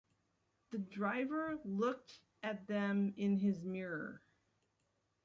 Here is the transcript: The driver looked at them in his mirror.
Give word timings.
The 0.71 0.79
driver 0.79 1.59
looked 1.63 2.21
at 2.41 2.65
them 2.65 3.13
in 3.17 3.37
his 3.37 3.63
mirror. 3.63 4.23